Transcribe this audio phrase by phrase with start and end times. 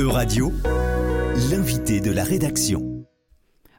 [0.00, 0.50] E-Radio,
[1.50, 3.04] l'invité de la rédaction.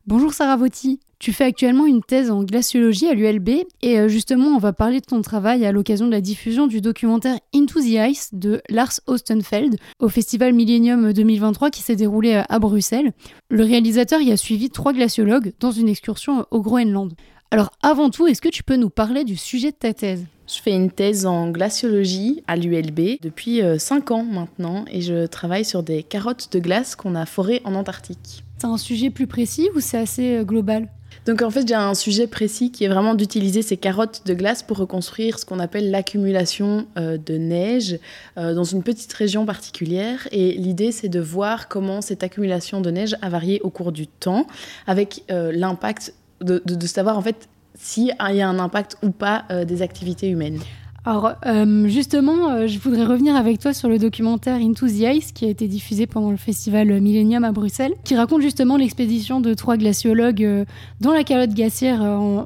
[0.06, 1.00] Bonjour Sarah Vautier.
[1.18, 3.50] Tu fais actuellement une thèse en glaciologie à l'ULB
[3.82, 6.80] et euh, justement on va parler de ton travail à l'occasion de la diffusion du
[6.80, 12.44] documentaire Into the Ice de Lars Ostenfeld au festival Millennium 2023 qui s'est déroulé euh,
[12.50, 13.14] à Bruxelles.
[13.50, 17.14] Le réalisateur y a suivi trois glaciologues dans une excursion au Groenland.
[17.54, 20.24] Alors avant tout, est-ce que tu peux nous parler du sujet de ta thèse?
[20.48, 25.26] Je fais une thèse en glaciologie à l'ULB depuis 5 euh, ans maintenant et je
[25.26, 28.46] travaille sur des carottes de glace qu'on a forées en Antarctique.
[28.58, 30.88] C'est un sujet plus précis ou c'est assez euh, global?
[31.26, 34.64] Donc en fait, j'ai un sujet précis qui est vraiment d'utiliser ces carottes de glace
[34.64, 38.00] pour reconstruire ce qu'on appelle l'accumulation euh, de neige
[38.38, 40.26] dans une petite région particulière.
[40.32, 44.08] Et l'idée, c'est de voir comment cette accumulation de neige a varié au cours du
[44.08, 44.48] temps,
[44.88, 49.82] avec l'impact de, savoir en fait s'il y a un impact ou pas euh, des
[49.82, 50.60] activités humaines.
[51.04, 55.32] Alors euh, justement, euh, je voudrais revenir avec toi sur le documentaire Into the Ice
[55.32, 59.56] qui a été diffusé pendant le festival Millennium à Bruxelles, qui raconte justement l'expédition de
[59.56, 60.66] trois glaciologues
[61.00, 62.02] dans la calotte glaciaire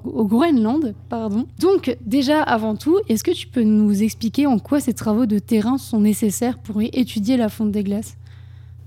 [0.05, 0.93] au Groenland.
[1.09, 1.47] Pardon.
[1.59, 5.39] Donc déjà avant tout, est-ce que tu peux nous expliquer en quoi ces travaux de
[5.39, 8.15] terrain sont nécessaires pour étudier la fonte des glaces?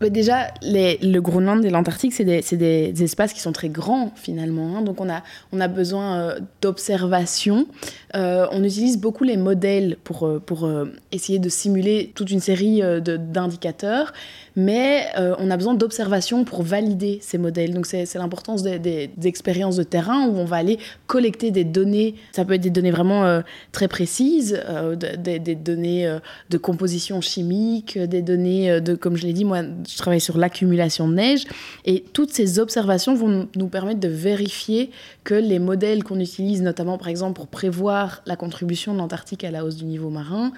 [0.01, 4.77] Déjà, le Groenland et l'Antarctique, c'est des, espaces qui sont très grands finalement.
[4.77, 4.83] Hein.
[4.83, 7.67] donc on a, besoin euh, d'observation.
[8.15, 10.71] Euh, on utilise beaucoup les modèles pour, euh, pour
[11.11, 14.13] essayer de simuler toute une série d'indicateurs
[14.59, 17.73] mais euh, on a besoin d'observation pour valider ces modèles.
[17.73, 22.17] Donc c'est l'importance des, expériences de terrain où on va aller collecter des données.
[22.33, 26.13] Ça peut être des données vraiment euh, très précises, euh, des, données
[26.51, 31.07] de composition chimique, des données de, comme je l'ai dit, moi je travaille sur l'accumulation
[31.07, 31.45] de neige.
[31.85, 34.91] Et toutes ces observations vont nous permettre de vérifier
[35.23, 39.53] que les modèles qu'on utilise, notamment par exemple pour prévoir la contribution de l'Antarctique à
[39.53, 40.51] la hausse du niveau marin,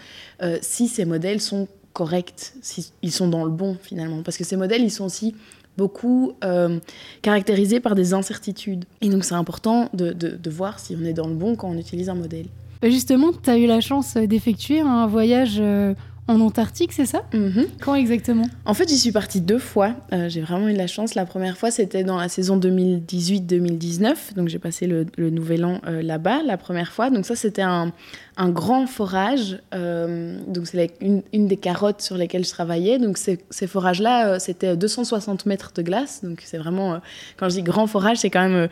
[0.62, 4.22] si ces modèles sont corrects, s'ils sont dans le bon finalement.
[4.22, 5.34] Parce que ces modèles, ils sont aussi
[5.76, 6.78] beaucoup euh,
[7.22, 8.84] caractérisés par des incertitudes.
[9.00, 11.78] Et donc c'est important de, de, voir si on est dans le bon quand on
[11.78, 12.46] utilise un modèle.
[12.82, 15.94] Bah, justement, tu as eu la chance d'effectuer un voyage euh,
[16.28, 17.24] en Antarctique, c'est ça?
[17.32, 17.66] Mhm.
[17.80, 18.46] Quand exactement?
[18.64, 19.94] En fait, j'y suis partie deux fois.
[20.12, 21.14] Euh, j'ai vraiment eu de la chance.
[21.14, 24.34] La première fois, c'était dans la saison 2018-2019.
[24.36, 27.10] Donc, j'ai passé le, nouvel an là-bas, la première fois.
[27.10, 27.92] Donc, ça, c'était un,
[28.40, 29.58] un grand forage.
[29.74, 32.98] Euh, donc c'est une, des carottes sur lesquelles je travaillais.
[32.98, 36.24] Donc ces, forages-là, euh, c'était 260 mètres de glace.
[36.24, 36.98] Donc c'est vraiment, euh,
[37.36, 38.68] quand je dis grand forage, c'est quand même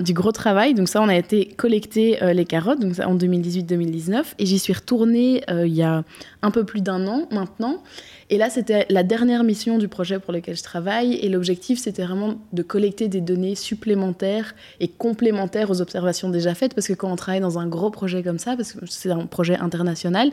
[0.00, 0.72] du gros travail.
[0.72, 4.24] Donc ça, on a été collecter les carottes donc en 2018-2019.
[4.38, 6.02] Et j'y suis retournée il y a
[6.40, 7.82] un peu plus d'un an maintenant.
[8.32, 11.14] Et là, c'était la dernière mission du projet pour lequel je travaille.
[11.14, 16.72] Et l'objectif, c'était vraiment de collecter des données supplémentaires et complémentaires aux observations déjà faites.
[16.72, 19.26] Parce que quand on travaille dans un gros projet comme ça, parce que c'est un
[19.26, 20.32] projet international,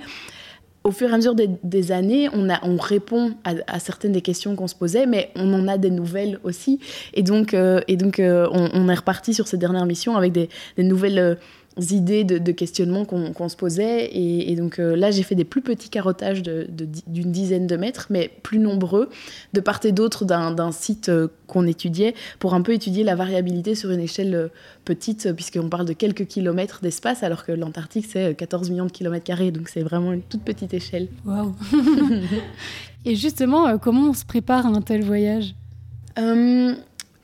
[0.87, 4.75] au fur et à mesure des, années, on, répond à, certaines des questions qu'on se
[4.75, 6.79] posait, mais on en a des nouvelles aussi.
[7.13, 10.47] Et donc, euh, et donc euh, on, est reparti sur ces dernières missions avec des,
[10.77, 11.35] des nouvelles euh,
[11.79, 14.09] idées de, de questionnement qu'on se posait.
[14.13, 18.31] Et, donc euh, là, j'ai fait des plus petits carottages d'une dizaine de mètres, mais
[18.43, 19.09] plus nombreux,
[19.53, 23.75] de part et d'autre d'un site euh, qu'on étudiait, pour un peu étudier la variabilité
[23.75, 24.47] sur une échelle euh,
[24.85, 29.25] petite, puisqu'on parle de quelques kilomètres d'espace, alors que l'Antarctique, c'est 14 millions de kilomètres
[29.25, 31.07] carrés, donc c'est vraiment une toute petite échelle.
[31.25, 31.55] Waouh
[33.05, 35.53] Et justement, comment on se prépare à un tel voyage?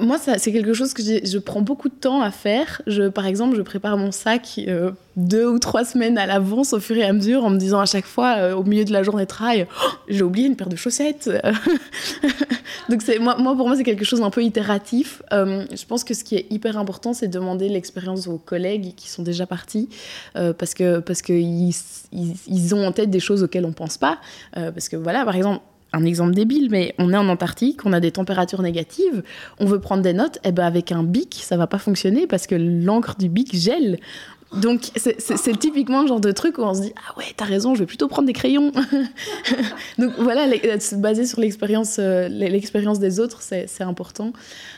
[0.04, 2.82] Moi, c'est quelque chose que je prends beaucoup de temps à faire.
[2.88, 6.80] Je, par exemple, je prépare mon sac euh, deux ou trois semaines à l'avance au
[6.80, 9.04] fur et à mesure en me disant à chaque fois, euh, au milieu de la
[9.04, 11.30] journée de travail, oh, j'ai oublié une paire de chaussettes.
[12.90, 15.24] Donc, moi, moi, pour moi, c'est quelque chose d'un peu itératif.
[15.32, 18.94] Euh, je pense que ce qui est hyper important, c'est de demander l'expérience aux collègues
[18.96, 19.90] qui sont déjà partis
[20.34, 21.70] parce que parce qu'ils
[22.12, 24.20] ils, ils, ont en tête des choses auxquelles on pense pas.
[24.54, 25.62] parce que voilà, par exemple,
[25.94, 29.24] un exemple débile, mais on est en Antarctique, on a des températures négatives,
[29.60, 32.28] on veut prendre des notes, et eh ben avec un bic, ça va pas fonctionner
[32.28, 34.00] parce que l'encre du bic gèle.
[34.56, 37.74] Donc, c'est typiquement le genre de truc où on se dit Ah ouais, t'as raison,
[37.74, 38.72] je vais plutôt prendre des crayons.
[39.98, 40.48] Donc, voilà,
[40.80, 44.32] se baser sur l'expérience euh, l'expérience des autres, c'est important.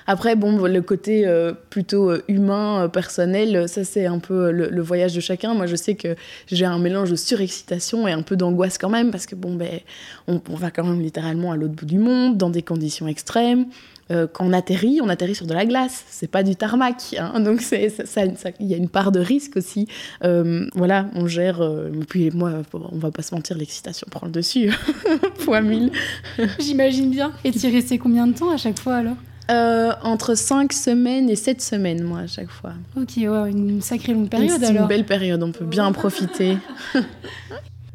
[0.07, 5.13] Après, bon, le côté euh, plutôt euh, humain, personnel, ça, c'est un peu le, voyage
[5.13, 5.53] de chacun.
[5.53, 6.15] Moi, je sais que
[6.47, 9.79] j'ai un mélange de surexcitation et un peu d'angoisse quand même, parce que, bon, ben,
[10.27, 13.65] on va quand même littéralement à l'autre bout du monde, dans des conditions extrêmes.
[14.11, 16.05] Euh, quand on atterrit, on atterrit sur de la glace.
[16.09, 17.15] C'est pas du tarmac.
[17.17, 17.39] Hein.
[17.39, 19.87] donc il y a une part de risque aussi.
[20.23, 21.61] Euh, voilà, on gère.
[21.61, 24.71] Euh, puis moi, on va pas se mentir, l'excitation prend le dessus.
[25.39, 25.91] Fois mille.
[26.59, 27.33] J'imagine bien.
[27.43, 29.17] Et tu restais combien de temps à chaque fois alors?
[29.49, 32.73] Entre 5 semaines et 7 semaines, moi, à chaque fois.
[32.97, 34.67] Ok, ouais, une sacrée longue période alors.
[34.67, 36.57] C'est une belle période, on peut bien en profiter.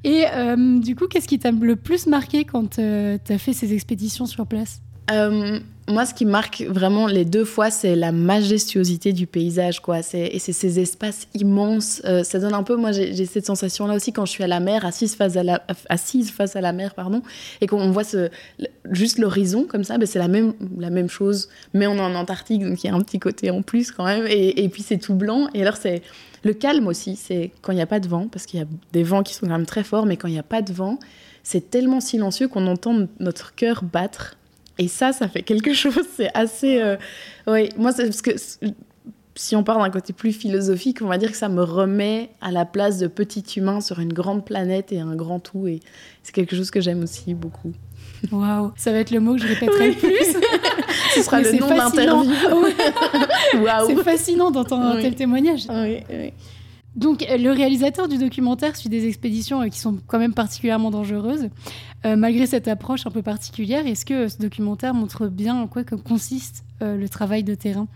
[0.05, 3.53] Et euh, du coup, qu'est-ce qui t'a le plus marqué quand euh, tu as fait
[3.53, 4.81] ces expéditions sur place?
[5.11, 5.59] Euh,
[5.91, 10.01] moi, ce qui marque vraiment les deux fois, c'est la majestuosité du paysage, quoi.
[10.15, 12.03] Et c'est ces espaces immenses.
[12.05, 14.61] Euh, ça donne un peu, moi, j'ai cette sensation-là aussi quand je suis à la
[14.61, 17.23] mer, assise face à la, assise face à la mer, pardon,
[17.61, 18.31] et qu'on voit ce,
[18.91, 21.49] juste l'horizon comme ça, ben, c'est la même, la même chose.
[21.75, 24.05] Mais on est en Antarctique, donc il y a un petit côté en plus quand
[24.05, 24.27] même.
[24.29, 25.49] Et, et puis c'est tout blanc.
[25.55, 26.03] Et alors c'est
[26.43, 28.67] le calme aussi, c'est quand il n'y a pas de vent, parce qu'il y a
[28.93, 30.73] des vents qui sont quand même très forts, mais quand il n'y a pas de
[30.73, 30.99] vent,
[31.43, 34.37] c'est tellement silencieux qu'on entend notre cœur battre
[34.81, 36.01] et ça, ça fait quelque chose.
[36.17, 36.81] C'est assez.
[36.81, 36.97] Euh,
[37.47, 38.33] oui, moi, c'est parce que
[39.37, 42.51] si on part d'un côté plus philosophique, on va dire que ça me remet à
[42.51, 45.67] la place de petit humain sur une grande planète et un grand tout.
[45.69, 45.81] Et
[46.23, 47.73] c'est quelque chose que j'aime aussi beaucoup.
[48.33, 50.11] Waouh, ça va être le mot que je répéterai le plus.
[51.15, 52.33] Ce sera le nom d'interview.
[53.63, 53.87] Waouh.
[53.87, 55.67] C'est fascinant d'entendre un tel témoignage.
[55.69, 56.33] Oui, oui.
[56.97, 60.91] Donc, euh, le réalisateur du documentaire suit des expéditions euh, qui sont quand même particulièrement
[60.91, 61.49] dangereuses.
[62.07, 65.83] Euh, malgré cette approche un peu particulière, est-ce que ce documentaire montre bien en quoi
[65.85, 67.89] consiste le travail de terrain?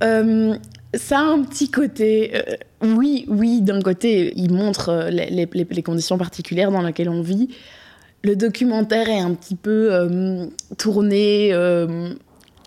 [0.00, 2.32] Ça a un petit côté.
[2.82, 7.50] oui, oui, d'un côté, il montre les, conditions particulières dans lesquelles on vit.
[8.24, 11.52] Le documentaire est un petit peu tourné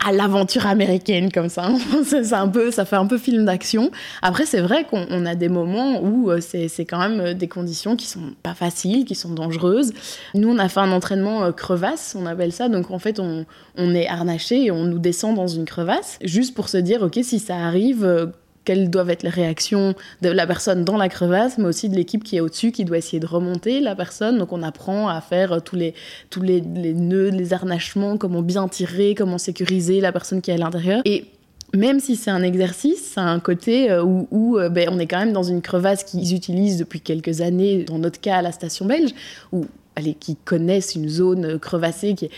[0.06, 1.69] à l'aventure américaine comme ça.
[2.53, 3.92] peu, ça fait un peu film d'action.
[4.21, 7.95] Après, c'est vrai qu'on a des moments où euh, c'est quand même euh, des conditions
[7.95, 9.94] qui sont pas faciles, qui sont dangereuses.
[10.33, 12.69] Nous, on a fait un entraînement euh, crevasse, on appelle ça.
[12.69, 13.45] Donc en fait, on,
[13.77, 17.19] on est harnaché et on nous descend dans une crevasse, juste pour se dire, ok,
[17.24, 18.31] si ça arrive,
[18.66, 22.24] quelles doivent être les réactions de la personne dans la crevasse, mais aussi de l'équipe
[22.24, 24.38] qui est au-dessus, qui doit essayer de remonter la personne.
[24.38, 25.94] Donc on apprend à faire euh, tous les,
[26.30, 30.58] tous les, nœuds, les harnachements, comment bien tirer, comment sécuriser la personne qui est à
[30.58, 31.02] l'intérieur.
[31.06, 31.25] Et
[31.74, 35.08] même si c'est un exercice, ça a un côté euh, où, euh, ben, on est
[35.08, 38.52] quand même dans une crevasse qu'ils utilisent depuis quelques années, dans notre cas à la
[38.52, 39.12] station belge,
[39.52, 39.66] où
[39.96, 42.31] allez, qui connaissent une zone crevassée qui est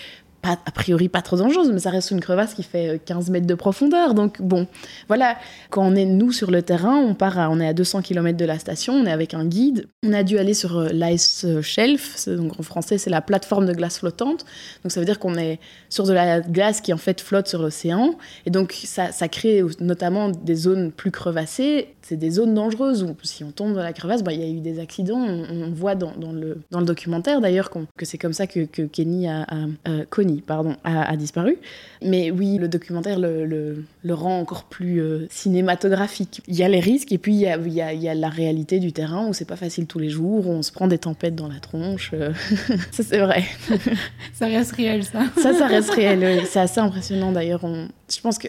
[0.43, 3.47] a priori pas trop dangereuse, mais ça reste une crevasse qui fait 15 euh, mètres
[3.47, 4.13] de profondeur.
[4.13, 4.67] Donc bon,
[5.07, 5.37] voilà,
[5.69, 8.45] quand on est nous sur le terrain, on part on est à 200 km de
[8.45, 9.87] la station, on est avec un guide.
[10.05, 13.73] On a dû aller sur euh, l'ice shelf, donc en français c'est la plateforme de
[13.73, 14.45] glace flottante.
[14.83, 15.59] Donc ça veut dire qu'on est
[15.89, 18.15] sur de la glace qui en fait flotte sur l'océan.
[18.45, 23.43] Et donc ça, crée notamment des zones plus crevassées c'est des zones dangereuses où si
[23.43, 25.19] on tombe dans la crevasse, bah, il y a eu des accidents.
[25.19, 29.47] On, voit dans, le, documentaire d'ailleurs que c'est comme ça que, Kenny a,
[29.87, 30.03] euh,
[30.41, 31.57] Pardon, a, disparu.
[32.01, 36.41] Mais oui, le documentaire le, le, rend encore plus euh, cinématographique.
[36.47, 38.79] Il y a les risques et puis il y a, il y a, la réalité
[38.79, 41.35] du terrain où c'est pas facile tous les jours, où on se prend des tempêtes
[41.35, 42.11] dans la tronche.
[42.13, 42.33] Euh.
[42.91, 43.43] ça c'est vrai.
[44.33, 45.23] ça reste réel ça.
[45.37, 46.41] ça, ça reste réel.
[46.45, 47.65] C'est assez impressionnant d'ailleurs.
[48.09, 48.47] Je pense que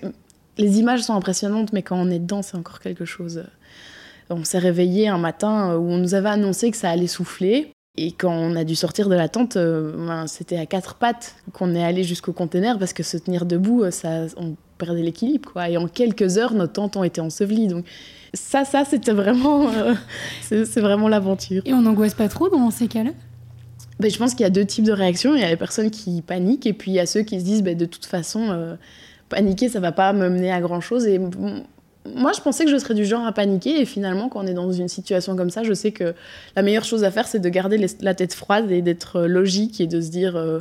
[0.58, 3.44] les images sont impressionnantes, mais quand on est dedans, c'est encore quelque chose.
[4.30, 7.73] On s'est réveillé un matin où on nous avait annoncé que ça allait souffler.
[7.96, 11.36] Et quand on a dû sortir de la tente, euh, ben, c'était à quatre pattes
[11.52, 15.52] qu'on est allé jusqu'au conteneur parce que se tenir debout, euh, ça, on perdait l'équilibre.
[15.52, 15.68] Quoi.
[15.68, 17.68] Et en quelques heures, nos tentes ont été ensevelies.
[17.68, 17.84] Donc
[18.32, 19.94] ça, ça c'était vraiment, euh,
[20.42, 21.62] c'est vraiment l'aventure.
[21.64, 23.10] Et on n'angoisse pas trop dans ces cas-là?
[24.00, 25.36] Ben, Je pense qu'il y a deux types de réactions.
[25.36, 27.44] Il y a les personnes qui paniquent et puis il y a ceux qui se
[27.44, 28.76] disent ben, de toute façon
[29.28, 31.06] paniquer, ça va pas me mener à grand chose.
[31.06, 31.20] Et
[32.06, 33.80] moi, je pensais que je serais du genre à paniquer.
[33.80, 36.14] Et finalement, quand on est dans une situation comme ça, je sais que
[36.56, 39.86] la meilleure chose à faire, c'est de garder la tête froide et d'être logique et
[39.86, 40.60] de se dire euh,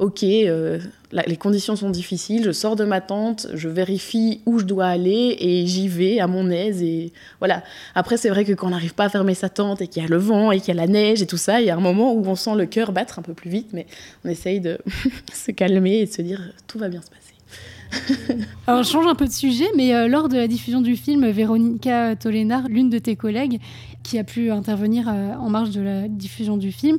[0.00, 0.80] Ok, euh,
[1.12, 5.36] les conditions sont difficiles, je sors de ma tente, je vérifie où je dois aller
[5.38, 6.82] et j'y vais à mon aise.
[6.82, 7.62] Et voilà.
[7.94, 10.06] Après, c'est vrai que quand on n'arrive pas à fermer sa tente et qu'il y
[10.06, 11.76] a le vent et qu'il y a la neige et tout ça, il y a
[11.76, 13.86] un moment où on sent le cœur battre un peu plus vite, mais
[14.24, 14.78] on essaye de
[15.32, 17.33] se calmer et de se dire Tout va bien se passer.
[18.66, 21.28] Alors, je change un peu de sujet, mais euh, lors de la diffusion du film,
[21.28, 23.60] Véronica Tolénard, l'une de tes collègues,
[24.02, 26.98] qui a pu intervenir euh, en marge de la diffusion du film,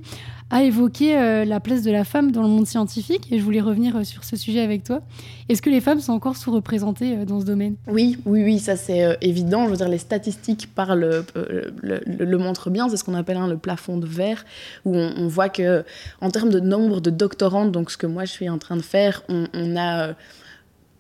[0.52, 3.62] a évoqué euh, la place de la femme dans le monde scientifique, et je voulais
[3.62, 5.02] revenir sur ce sujet avec toi.
[5.50, 7.76] Est-ce que les femmes sont encore sous-représentées dans ce domaine?
[7.88, 9.66] Oui, oui, oui, ça c'est évident.
[9.66, 12.90] Je veux dire, les statistiques parlent, le, montrent bien.
[12.90, 14.46] C'est ce qu'on appelle hein, le plafond de verre,
[14.86, 15.84] où on, voit que,
[16.22, 18.84] en termes de nombre de doctorantes, donc ce que moi je suis en train de
[18.84, 20.14] faire, on a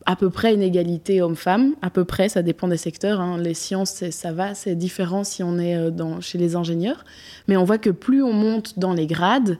[0.05, 3.21] à peu près une égalité homme-femme, à peu près, ça dépend des secteurs.
[3.21, 3.37] Hein.
[3.39, 7.03] Les sciences, ça va, c'est différent si on est euh, dans, chez les ingénieurs.
[7.47, 9.57] Mais on voit que plus on monte dans les grades,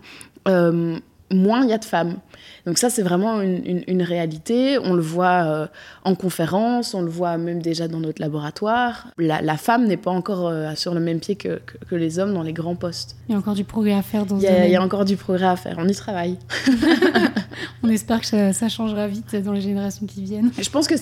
[0.48, 0.98] euh,
[1.32, 2.18] moins il y a de femmes.
[2.66, 4.78] Donc ça, c'est vraiment une, réalité.
[4.80, 5.68] On le voit euh,
[6.04, 9.08] en conférence, on le voit même déjà dans notre laboratoire.
[9.18, 11.60] La, femme n'est pas encore euh, sur le même pied que,
[11.92, 13.16] les hommes dans les grands postes.
[13.28, 14.66] Il y a encore du progrès à faire dans ce domaine.
[14.66, 15.76] Il y a encore du progrès à faire.
[15.80, 16.38] On y travaille.
[17.84, 20.52] on espère que ça, changera vite dans les générations qui viennent.
[20.58, 20.96] Je pense que...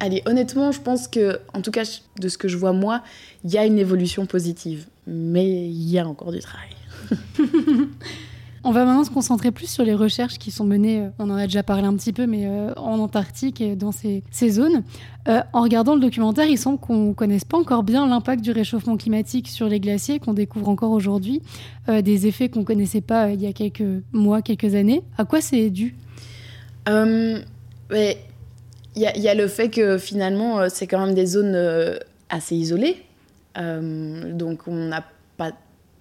[0.00, 1.84] Allez, honnêtement, je pense que, en tout cas,
[2.18, 3.02] de ce que je vois moi,
[3.44, 4.86] il y a une évolution positive.
[5.06, 6.70] Mais il y a encore du travail.
[8.64, 11.34] On va maintenant se concentrer plus sur les recherches qui sont menées, euh, on en
[11.34, 14.84] a déjà parlé un petit peu, mais euh, en Antarctique et dans ces, zones.
[15.26, 18.52] Euh, en regardant le documentaire, il semble qu'on ne connaisse pas encore bien l'impact du
[18.52, 21.42] réchauffement climatique sur les glaciers, qu'on découvre encore aujourd'hui,
[21.88, 25.02] des effets qu'on ne connaissait pas il y a quelques mois, quelques années.
[25.18, 25.96] À quoi c'est dû?
[26.86, 27.44] Il
[28.94, 31.56] y, y, a le fait que finalement, c'est quand même des zones
[32.28, 33.02] assez isolées.
[33.56, 35.04] donc on n'a
[35.36, 35.52] pas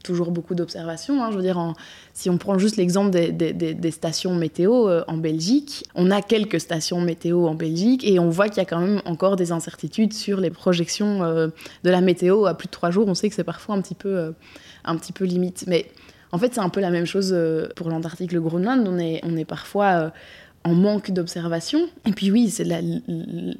[0.02, 1.24] toujours beaucoup d'observations.
[1.24, 1.32] Hein.
[1.32, 1.74] Je veux dire,
[2.14, 7.02] si on prend juste l'exemple des, stations météo euh, en Belgique, on a quelques stations
[7.02, 10.40] météo en Belgique et on voit qu'il y a quand même encore des incertitudes sur
[10.40, 11.48] les projections euh,
[11.84, 13.08] de la météo à plus de trois jours.
[13.08, 14.32] On sait que c'est parfois un petit peu, euh,
[14.86, 15.66] un petit peu limite.
[15.68, 15.88] Mais
[16.32, 17.36] en fait, c'est un peu la même chose
[17.76, 18.88] pour l'Antarctique, le Groenland.
[18.88, 20.14] On est, on est parfois
[20.64, 21.88] en manque d'observation.
[22.06, 22.54] Et puis oui,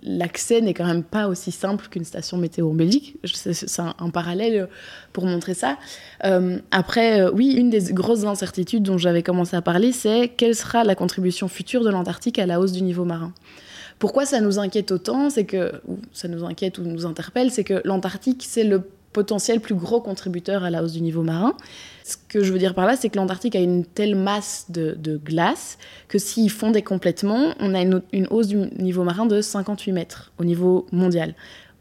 [0.04, 3.18] l'accès n'est quand même pas aussi simple qu'une station météo en Belgique.
[3.24, 4.68] C'est un, parallèle
[5.14, 5.78] pour montrer ça.
[6.26, 10.56] Euh, après, euh, oui, une des grosses incertitudes dont j'avais commencé à parler, c'est quelle
[10.56, 13.34] sera la contribution future de l'Antarctique à la hausse du niveau marin.
[13.98, 17.64] Pourquoi ça nous inquiète autant, c'est que, ou ça nous inquiète ou nous interpelle, c'est
[17.64, 21.56] que l'Antarctique, c'est le potentiel plus gros contributeur à la hausse du niveau marin.
[22.04, 25.20] Ce que je veux dire par là, c'est que l'Antarctique a une telle masse de,
[25.24, 25.78] glace
[26.08, 30.46] que s'il fondait complètement, on a une, hausse du niveau marin de 58 mètres au
[30.46, 31.36] niveau mondial.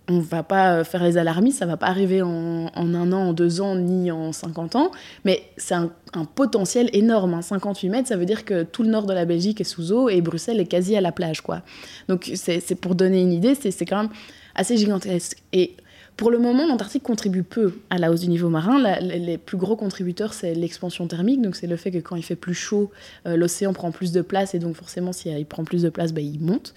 [0.09, 3.13] On ne va pas euh, faire les alarmistes, ça ne va pas arriver en, un
[3.13, 4.91] an, en deux ans, ni en 50 ans,
[5.25, 5.91] mais c'est un,
[6.35, 7.41] potentiel énorme.
[7.41, 7.91] 58 hein.
[7.93, 10.21] mètres, ça veut dire que tout le nord de la Belgique est sous eau et
[10.21, 11.43] Bruxelles est quasi à la plage.
[11.43, 11.63] quoi.
[12.09, 14.11] Donc c'est pour donner une idée, c'est quand même
[14.57, 15.39] assez gigantesque.
[15.53, 15.77] Et
[16.17, 18.79] pour le moment, l'Antarctique contribue peu à la hausse du niveau marin.
[19.01, 22.37] les plus gros contributeurs, c'est l'expansion thermique, donc c'est le fait que quand il fait
[22.37, 22.91] plus chaud,
[23.27, 26.13] euh, l'océan prend plus de place, et donc forcément, si il prend plus de place,
[26.13, 26.75] ben, il monte.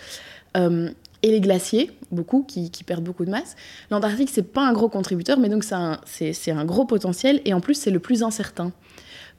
[0.55, 0.89] Euh,
[1.23, 3.55] et les glaciers, beaucoup, qui, perdent beaucoup de masse.
[3.89, 5.99] L'Antarctique, c'est pas un gros contributeur, mais donc c'est un,
[6.47, 8.71] un, gros potentiel, et en plus, c'est le plus incertain.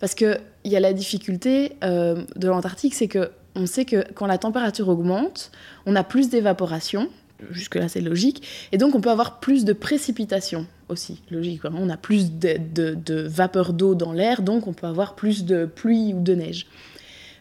[0.00, 4.26] Parce qu'il y a la difficulté euh, de l'Antarctique, c'est que on sait que quand
[4.26, 5.52] la température augmente,
[5.86, 7.08] on a plus d'évaporation,
[7.50, 8.46] Jusque-là, c'est logique.
[8.72, 11.62] Et donc, on peut avoir plus de précipitations aussi, logique.
[11.64, 16.14] On a plus de, vapeur d'eau dans l'air, donc on peut avoir plus de pluie
[16.14, 16.66] ou de neige.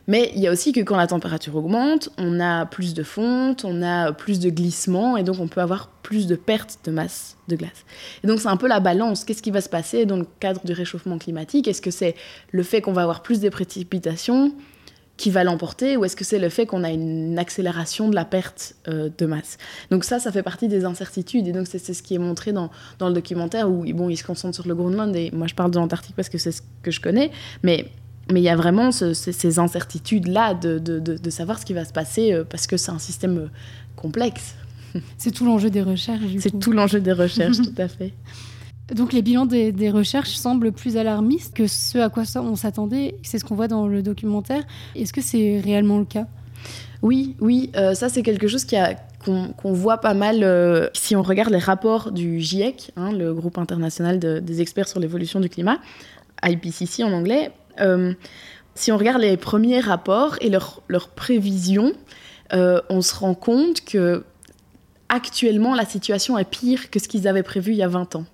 [0.07, 3.63] Mais il y a aussi que quand la température augmente, on a plus de fonte,
[3.63, 7.37] on a plus de glissement, et donc on peut avoir plus de pertes de masse
[7.47, 7.85] de glace.
[8.23, 9.23] Et donc c'est un peu la balance.
[9.23, 11.69] Qu'est-ce qui va se passer dans le cadre du réchauffement climatique?
[11.69, 12.15] Est-ce que c'est
[12.51, 14.53] le fait qu'on va avoir plus de précipitations
[15.23, 18.25] qui va l'emporter ou est-ce que c'est le fait qu'on a une accélération de la
[18.25, 19.57] perte euh, de masse
[19.89, 22.69] Donc ça, ça fait partie des incertitudes et donc c'est ce qui est montré dans,
[22.99, 25.71] dans, le documentaire où bon, il se concentre sur le Groenland et moi je parle
[25.71, 27.31] de l'Antarctique parce que c'est ce que je connais,
[27.63, 27.87] mais
[28.31, 31.93] mais il y a vraiment ces incertitudes-là de, de, de, savoir ce qui va se
[31.93, 33.47] passer euh, parce que c'est un système euh,
[33.95, 34.55] complexe.
[35.17, 36.21] C'est tout l'enjeu des recherches.
[36.39, 38.13] C'est tout l'enjeu des recherches, tout à fait.
[38.91, 43.15] Donc les bilans des, recherches semblent plus alarmistes que ce à quoi on s'attendait.
[43.23, 44.63] C'est ce qu'on voit dans le documentaire.
[44.95, 46.27] Est-ce que c'est réellement le cas?
[47.01, 47.71] Oui, oui.
[47.75, 48.65] Euh, ça c'est quelque chose
[49.25, 53.57] qu'on voit pas mal euh, si on regarde les rapports du GIEC, hein, le groupe
[53.57, 55.79] international des experts sur l'évolution du climat,
[56.43, 57.51] IPCC en anglais.
[57.79, 58.13] Euh,
[58.75, 61.93] si on regarde les premiers rapports et leurs prévisions,
[62.51, 64.23] on se rend compte que
[65.09, 68.25] actuellement la situation est pire que ce qu'ils avaient prévu il y a 20 ans.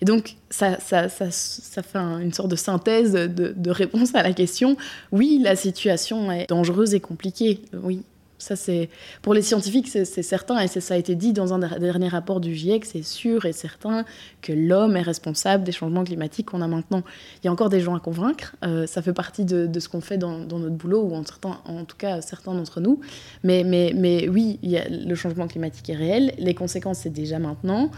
[0.00, 4.76] Et donc, ça, fait une sorte de synthèse de, réponse à la question.
[5.12, 7.60] Oui, la situation est dangereuse et compliquée.
[7.82, 8.02] Oui,
[8.38, 8.88] ça c'est
[9.22, 12.54] pour les scientifiques, c'est certain et ça a été dit dans un dernier rapport du
[12.54, 14.04] GIEC, c'est sûr et certain
[14.40, 17.02] que l'homme est responsable des changements climatiques qu'on a maintenant.
[17.42, 18.56] Il y a encore des gens à convaincre.
[18.64, 22.20] Euh, ça fait partie de, ce qu'on fait dans, notre boulot ou en, tout cas
[22.22, 23.00] certains d'entre nous.
[23.44, 23.92] Mais,
[24.28, 26.32] oui, le changement climatique est réel.
[26.38, 27.90] Les conséquences c'est déjà maintenant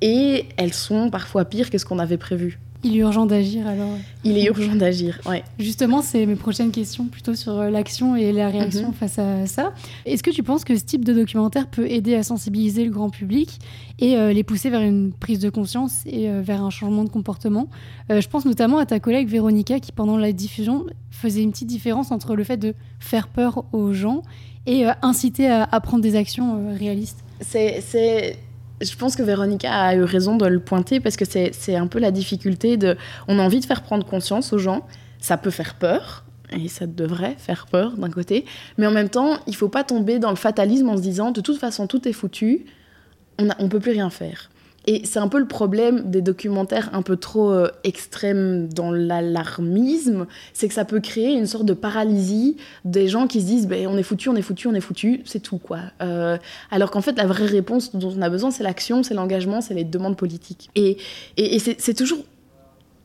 [0.00, 2.58] et elles sont parfois pires que ce qu'on avait prévu.
[2.84, 3.90] Il est urgent d'agir alors
[4.22, 5.42] Il est urgent d'agir, ouais.
[5.58, 8.94] Justement, c'est mes prochaines questions plutôt sur euh, l'action et la réaction mhm.
[8.94, 9.74] face à ça.
[10.06, 13.10] Est-ce que tu penses que ce type de documentaire peut aider à sensibiliser le grand
[13.10, 13.58] public
[13.98, 17.08] et euh, les pousser vers une prise de conscience et euh, vers un changement de
[17.08, 17.68] comportement?
[18.10, 22.12] Je pense notamment à ta collègue Véronica qui, pendant la diffusion, faisait une petite différence
[22.12, 24.22] entre le fait de faire peur aux gens
[24.66, 27.24] et inciter à, à, prendre des actions réalistes.
[27.40, 28.38] C'est
[28.80, 31.98] je pense que Véronica a eu raison de le pointer parce que c'est un peu
[31.98, 32.96] la difficulté de.
[33.26, 34.86] On a envie de faire prendre conscience aux gens.
[35.20, 38.44] Ça peut faire peur, et ça devrait faire peur d'un côté,
[38.76, 41.40] mais en même temps, il faut pas tomber dans le fatalisme en se disant de
[41.40, 42.66] toute façon tout est foutu,
[43.38, 44.50] on ne peut plus rien faire.
[44.90, 50.26] Et c'est un peu le problème des documentaires un peu trop euh, extrêmes dans l'alarmisme,
[50.54, 53.86] c'est que ça peut créer une sorte de paralysie des gens qui se disent ben,
[53.86, 55.80] on est foutu, on est foutu, on est foutu, c'est tout quoi.
[56.00, 56.38] Euh,
[56.70, 59.74] alors qu'en fait la vraie réponse dont on a besoin c'est l'action, c'est l'engagement, c'est
[59.74, 60.70] les demandes politiques.
[60.74, 60.96] Et,
[61.36, 62.24] et, c'est toujours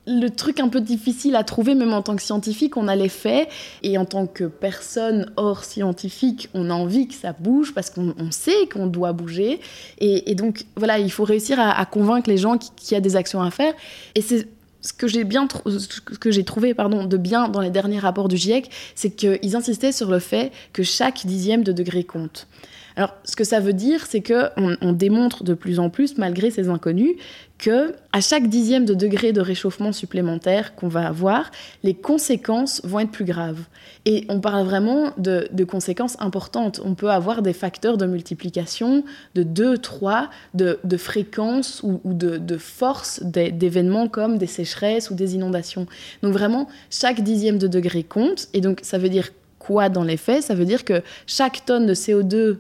[0.05, 3.09] le truc un peu difficile à trouver, même en tant que scientifique, on a les
[3.09, 3.47] faits,
[3.83, 8.13] et en tant que personne hors scientifique, on a envie que ça bouge parce qu'on
[8.31, 9.59] sait qu'on doit bouger.
[9.99, 13.41] Et, donc, voilà, il faut réussir à, convaincre les gens qu'il y a des actions
[13.41, 13.73] à faire.
[14.15, 14.47] Et c'est
[14.81, 18.27] ce que j'ai bien ce que j'ai trouvé pardon de bien dans les derniers rapports
[18.27, 22.47] du GIEC, c'est qu'ils insistaient sur le fait que chaque dixième de degré compte.
[22.95, 26.51] Alors, ce que ça veut dire, c'est que on, démontre de plus en plus, malgré
[26.51, 27.15] ces inconnus,
[27.57, 31.49] que à chaque dixième de degré de réchauffement supplémentaire qu'on va avoir,
[31.81, 33.61] les conséquences vont être plus graves.
[34.05, 36.81] Et on parle vraiment de, conséquences importantes.
[36.83, 42.57] On peut avoir des facteurs de multiplication de 2, 3, de, fréquence ou, de, de,
[42.57, 45.87] force d'événements comme des sécheresses ou des inondations.
[46.21, 48.49] Donc vraiment, chaque dixième de degré compte.
[48.53, 50.43] Et donc, ça veut dire quoi dans les faits?
[50.43, 52.57] Ça veut dire que chaque tonne de CO2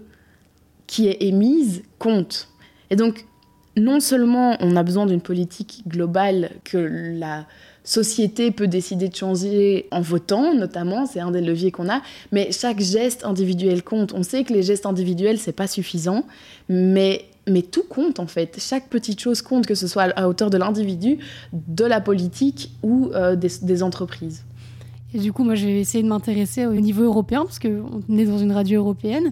[0.93, 2.49] qui est émise compte.
[2.91, 3.25] Et donc,
[3.75, 7.47] non seulement on a besoin d'une politique globale que la
[7.83, 12.51] société peut décider de changer en votant, notamment, c'est un des leviers qu'on a, mais
[12.51, 14.13] chaque geste individuel compte.
[14.13, 16.27] On sait que les gestes individuels, c'est pas suffisant,
[16.69, 18.57] mais mais tout compte en fait.
[18.59, 21.17] Chaque petite chose compte, que ce soit à hauteur de l'individu,
[21.51, 24.43] de la politique ou euh, des, entreprises.
[25.13, 28.25] Et du coup, moi, je vais essayer de m'intéresser au niveau européen, parce qu'on est
[28.25, 29.31] dans une radio européenne.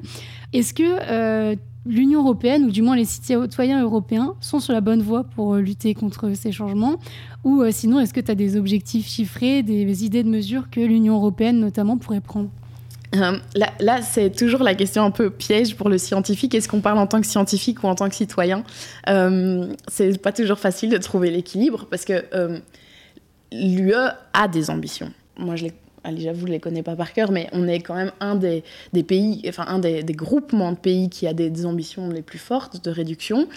[0.53, 1.55] Est-ce que euh,
[1.87, 5.59] l'Union européenne, ou du moins les citoyens européens, sont sur la bonne voie pour euh,
[5.59, 6.97] lutter contre ces changements?
[7.43, 10.81] Ou euh, sinon, est-ce que tu as des objectifs chiffrés, des idées de mesures que
[10.81, 12.49] l'Union européenne notamment pourrait prendre?
[13.13, 16.55] Là, c'est toujours la question un peu piège pour le scientifique.
[16.55, 18.63] Est-ce qu'on parle en tant que scientifique ou en tant que citoyen?
[19.05, 22.23] C'est pas toujours facile de trouver l'équilibre parce que
[23.51, 23.93] l'UE
[24.31, 25.11] a des ambitions.
[25.41, 27.95] Moi, je les allez, j'avoue, je les connais pas par cœur, mais on est quand
[27.95, 28.63] même un des,
[29.03, 32.91] pays, enfin un des, groupements de pays qui a des, ambitions les plus fortes de
[32.91, 33.47] réduction.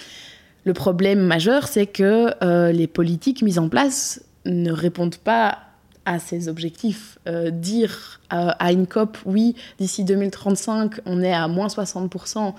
[0.64, 5.58] Le problème majeur, c'est que euh, les politiques mises en place ne répondent pas
[6.06, 7.18] à ces objectifs.
[7.26, 12.52] Euh, dire à, une COP, oui, d'ici 2035, on est à moins 60%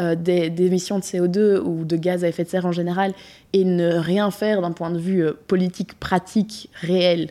[0.00, 3.12] euh, des, des, émissions de CO2 ou de gaz à effet de serre en général,
[3.52, 7.30] et ne rien faire d'un point de vue politique, pratique, réel,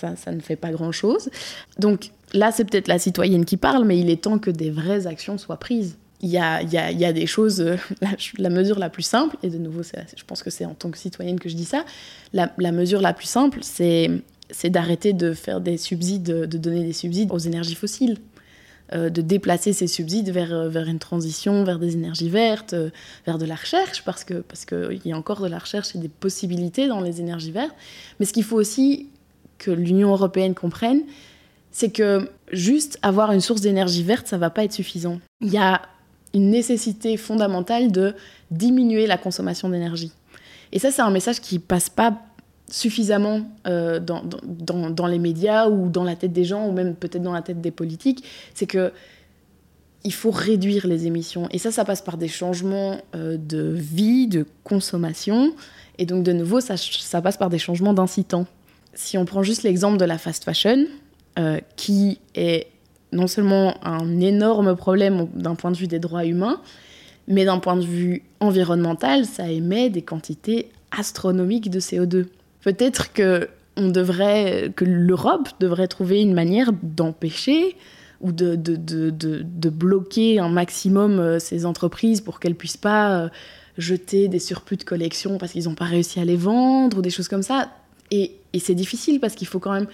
[0.00, 1.30] ça, ne fait pas grand-chose.
[1.78, 5.06] Donc là, c'est peut-être la citoyenne qui parle, mais il est temps que des vraies
[5.06, 5.96] actions soient prises.
[6.22, 7.76] Il y a, des choses, euh,
[8.38, 10.98] la, mesure la plus simple, et de nouveau, je pense que c'est en tant que
[10.98, 11.84] citoyenne que je dis ça,
[12.32, 14.10] la, mesure la plus simple, c'est
[14.64, 18.18] d'arrêter de faire des subsides, de donner des subsides aux énergies fossiles.
[18.92, 22.74] Euh, de déplacer ces subsides vers, euh, vers une transition, vers des énergies vertes,
[23.24, 25.98] vers de la recherche, parce qu'il parce que y a encore de la recherche et
[25.98, 27.74] des possibilités dans les énergies vertes.
[28.18, 29.06] Mais ce qu'il faut aussi
[29.60, 31.02] que l'Union européenne comprenne,
[31.70, 35.20] c'est que juste avoir une source d'énergie verte, ça va pas être suffisant.
[35.40, 35.82] Il y a
[36.34, 38.14] une nécessité fondamentale de
[38.50, 40.12] diminuer la consommation d'énergie.
[40.72, 42.18] Et ça, c'est un message qui passe pas
[42.70, 47.32] suffisamment euh, dans, les médias ou dans la tête des gens ou même peut-être dans
[47.32, 48.24] la tête des politiques.
[48.54, 48.92] C'est que
[50.02, 51.46] il faut réduire les émissions.
[51.50, 55.52] Et ça, ça passe par des changements euh, de vie, de consommation.
[55.98, 58.46] Et donc, de nouveau, ça, ça passe par des changements d'incitants
[58.94, 60.86] si on prend juste l'exemple de la fast fashion,
[61.38, 62.66] euh, qui est
[63.12, 66.60] non seulement un énorme problème d'un point de vue des droits humains,
[67.28, 72.26] mais d'un point de vue environnemental, ça émet des quantités astronomiques de CO2.
[72.62, 77.76] Peut-être que l'Europe devrait trouver une manière d'empêcher
[78.20, 83.28] ou de, bloquer un maximum euh, ces entreprises pour qu'elles puissent pas euh,
[83.78, 87.10] jeter des surplus de collection parce qu'ils n'ont pas réussi à les vendre ou des
[87.10, 87.70] choses comme ça.
[88.10, 89.86] Et, c'est difficile parce qu'il faut quand même.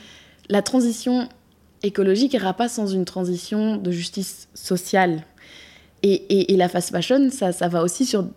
[0.48, 1.28] La transition
[1.82, 5.24] écologique n'ira pas sans une transition de justice sociale.
[6.02, 8.28] Et, la fast fashion, ça, ça va aussi sur.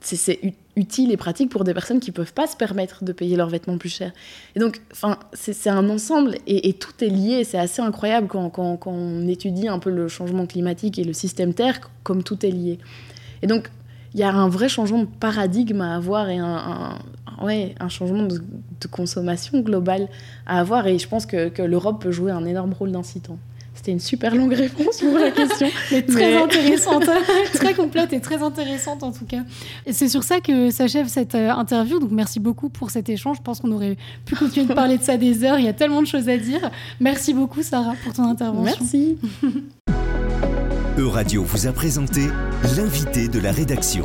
[0.00, 0.40] C'est
[0.74, 3.48] utile et pratique pour des personnes qui ne peuvent pas se permettre de payer leurs
[3.48, 4.10] vêtements plus cher.
[4.56, 4.80] Et donc,
[5.32, 7.44] c'est un ensemble et, tout est lié.
[7.44, 11.92] C'est assez incroyable quand, on étudie un peu le changement climatique et le système Terre,
[12.02, 12.78] comme tout est lié.
[13.42, 13.70] Et donc,
[14.14, 16.98] il y a un vrai changement de paradigme à avoir et un,
[17.42, 18.40] ouais, un changement de,
[18.90, 20.08] consommation globale
[20.46, 20.86] à avoir.
[20.86, 23.38] Et je pense que, que l'Europe peut jouer un énorme rôle d'incitant.
[23.74, 25.68] C'était une super longue réponse pour la question.
[25.92, 27.04] mais très intéressante,
[27.54, 29.42] très complète et très intéressante en tout cas.
[29.86, 31.98] Et c'est sur ça que s'achève cette euh, interview.
[31.98, 33.38] Donc merci beaucoup pour cet échange.
[33.38, 35.58] Je pense qu'on aurait pu continuer de parler de ça des heures.
[35.58, 36.70] Il y a tellement de choses à dire.
[37.00, 38.76] Merci beaucoup Sarah pour ton intervention.
[38.80, 39.18] Merci.
[40.98, 42.20] Euradio vous a présenté
[42.76, 44.04] l'invité de la rédaction.